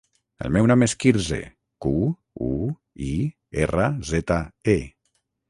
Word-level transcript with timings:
El 0.45 0.53
meu 0.53 0.69
nom 0.69 0.85
és 0.85 0.95
Quirze: 1.03 1.37
cu, 1.87 1.91
u, 2.47 2.49
i, 3.09 3.11
erra, 3.67 3.87
zeta, 4.15 4.41
e. 4.77 4.79